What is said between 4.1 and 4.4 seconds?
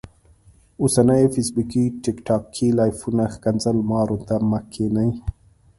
ته